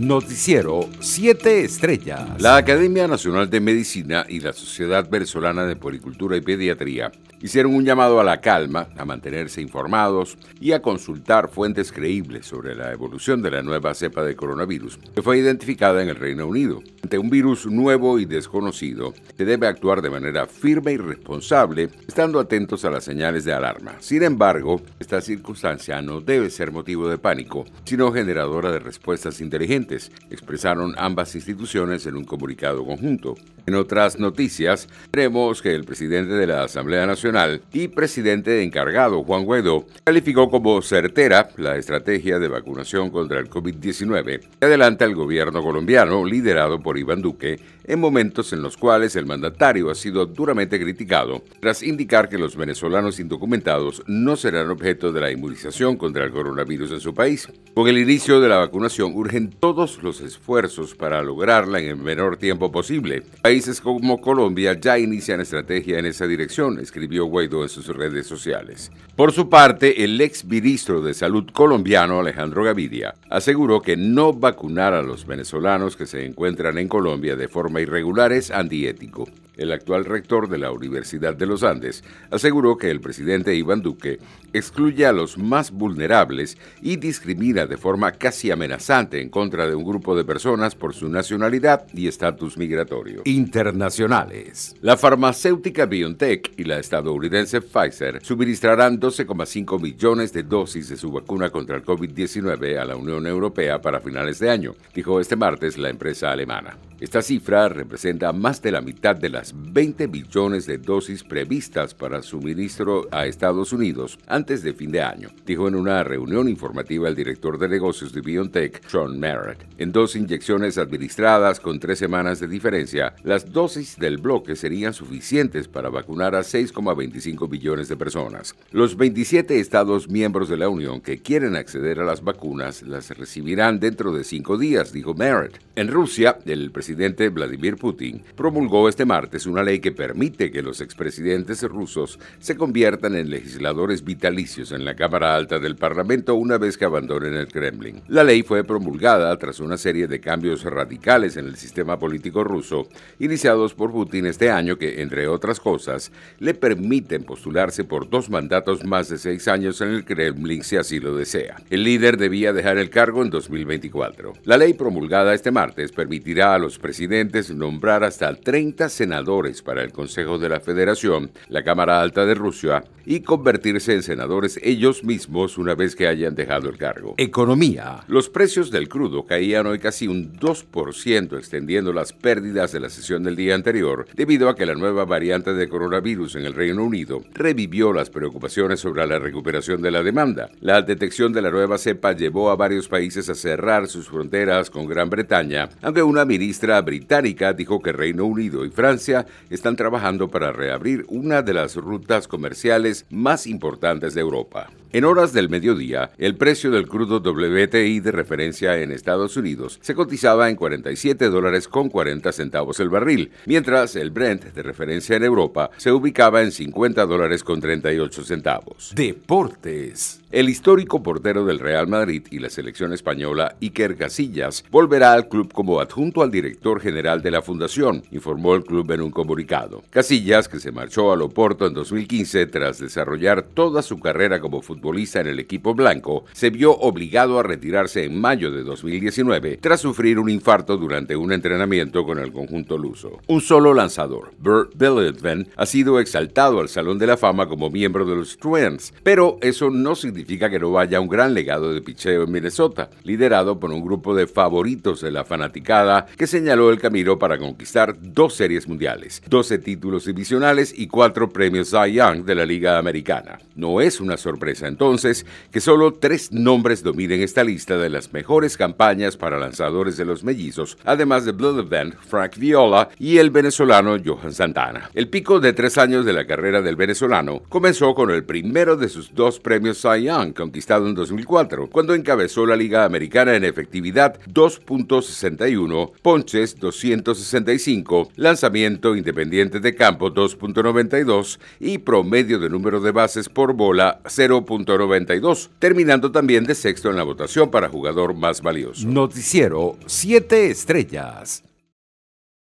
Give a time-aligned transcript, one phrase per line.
[0.00, 2.40] Noticiero 7 Estrellas.
[2.40, 7.84] La Academia Nacional de Medicina y la Sociedad Venezolana de Policultura y Pediatría hicieron un
[7.84, 13.42] llamado a la calma, a mantenerse informados y a consultar fuentes creíbles sobre la evolución
[13.42, 16.82] de la nueva cepa de coronavirus que fue identificada en el Reino Unido.
[17.02, 22.38] Ante un virus nuevo y desconocido, se debe actuar de manera firme y responsable, estando
[22.38, 23.94] atentos a las señales de alarma.
[24.00, 30.12] Sin embargo, esta circunstancia no debe ser motivo de pánico, sino generadora de respuestas inteligentes,
[30.30, 33.34] expresaron ambas instituciones en un comunicado conjunto.
[33.66, 37.29] En otras noticias, veremos que el presidente de la Asamblea Nacional
[37.72, 44.40] y presidente encargado, Juan Guaidó, calificó como certera la estrategia de vacunación contra el COVID-19
[44.58, 49.26] que adelanta el gobierno colombiano, liderado por Iván Duque, en momentos en los cuales el
[49.26, 55.20] mandatario ha sido duramente criticado tras indicar que los venezolanos indocumentados no serán objeto de
[55.20, 57.48] la inmunización contra el coronavirus en su país.
[57.74, 62.36] Con el inicio de la vacunación urgen todos los esfuerzos para lograrla en el menor
[62.36, 63.24] tiempo posible.
[63.42, 68.92] Países como Colombia ya inician estrategia en esa dirección, escribió Guaidó en sus redes sociales.
[69.16, 74.94] Por su parte, el ex ministro de Salud colombiano Alejandro Gaviria aseguró que no vacunar
[74.94, 79.28] a los venezolanos que se encuentran en Colombia de forma irregular es antiético
[79.60, 84.18] el actual rector de la Universidad de los Andes, aseguró que el presidente Iván Duque
[84.52, 89.84] excluye a los más vulnerables y discrimina de forma casi amenazante en contra de un
[89.84, 93.22] grupo de personas por su nacionalidad y estatus migratorio.
[93.24, 94.74] Internacionales.
[94.80, 101.50] La farmacéutica BioNTech y la estadounidense Pfizer suministrarán 12,5 millones de dosis de su vacuna
[101.50, 105.90] contra el COVID-19 a la Unión Europea para finales de año, dijo este martes la
[105.90, 106.76] empresa alemana.
[107.00, 112.22] Esta cifra representa más de la mitad de las 20 billones de dosis previstas para
[112.22, 117.14] suministro a Estados Unidos antes de fin de año, dijo en una reunión informativa el
[117.14, 119.58] director de negocios de BioNTech, Sean Merritt.
[119.78, 125.68] En dos inyecciones administradas con tres semanas de diferencia, las dosis del bloque serían suficientes
[125.68, 128.54] para vacunar a 6,25 billones de personas.
[128.72, 133.80] Los 27 estados miembros de la Unión que quieren acceder a las vacunas las recibirán
[133.80, 135.58] dentro de cinco días, dijo Merritt.
[135.76, 140.80] En Rusia, el presidente Vladimir Putin promulgó este martes una ley que permite que los
[140.80, 146.76] expresidentes rusos se conviertan en legisladores vitalicios en la Cámara Alta del Parlamento una vez
[146.76, 148.02] que abandonen el Kremlin.
[148.08, 152.88] La ley fue promulgada tras una serie de cambios radicales en el sistema político ruso,
[153.18, 158.84] iniciados por Putin este año que, entre otras cosas, le permiten postularse por dos mandatos
[158.84, 161.56] más de seis años en el Kremlin si así lo desea.
[161.70, 164.32] El líder debía dejar el cargo en 2024.
[164.44, 169.19] La ley promulgada este martes permitirá a los presidentes nombrar hasta 30 senadores
[169.64, 174.58] para el Consejo de la Federación, la Cámara Alta de Rusia, y convertirse en senadores
[174.62, 177.14] ellos mismos una vez que hayan dejado el cargo.
[177.18, 178.04] Economía.
[178.08, 183.22] Los precios del crudo caían hoy casi un 2%, extendiendo las pérdidas de la sesión
[183.22, 187.22] del día anterior, debido a que la nueva variante de coronavirus en el Reino Unido
[187.34, 190.50] revivió las preocupaciones sobre la recuperación de la demanda.
[190.60, 194.86] La detección de la nueva cepa llevó a varios países a cerrar sus fronteras con
[194.86, 199.09] Gran Bretaña, aunque una ministra británica dijo que Reino Unido y Francia
[199.50, 204.68] están trabajando para reabrir una de las rutas comerciales más importantes de Europa.
[204.92, 209.94] En horas del mediodía, el precio del crudo WTI de referencia en Estados Unidos se
[209.94, 215.22] cotizaba en 47 dólares con 40 centavos el barril, mientras el Brent de referencia en
[215.22, 218.92] Europa se ubicaba en 50 dólares con 38 centavos.
[218.96, 220.16] Deportes.
[220.32, 225.52] El histórico portero del Real Madrid y la selección española, Iker Casillas, volverá al club
[225.52, 229.82] como adjunto al director general de la fundación, informó el club en un comunicado.
[229.90, 234.79] Casillas, que se marchó al Oporto en 2015 tras desarrollar toda su carrera como futbolista
[234.80, 240.18] en el equipo blanco, se vio obligado a retirarse en mayo de 2019 tras sufrir
[240.18, 243.20] un infarto durante un entrenamiento con el conjunto luso.
[243.28, 248.04] Un solo lanzador, Bert Billitven, ha sido exaltado al Salón de la Fama como miembro
[248.04, 252.24] de los Twins, pero eso no significa que no vaya un gran legado de picheo
[252.24, 257.18] en Minnesota, liderado por un grupo de favoritos de la fanaticada que señaló el camino
[257.18, 262.44] para conquistar dos series mundiales, 12 títulos divisionales y cuatro premios Cy Young de la
[262.44, 263.38] Liga Americana.
[263.54, 268.56] No es una sorpresa entonces que solo tres nombres dominen esta lista de las mejores
[268.56, 273.96] campañas para lanzadores de los mellizos, además de Blood Event, Frank Viola y el venezolano
[274.02, 274.90] Johan Santana.
[274.94, 278.88] El pico de tres años de la carrera del venezolano comenzó con el primero de
[278.88, 284.18] sus dos premios Cy Young conquistado en 2004, cuando encabezó la Liga Americana en efectividad
[284.32, 293.52] 2.61, ponches 265, lanzamiento independiente de campo 2.92 y promedio de número de bases por
[293.52, 294.44] bola 0.
[294.66, 298.86] 7.92, terminando también de sexto en la votación para jugador más valioso.
[298.86, 301.44] Noticiero 7 estrellas.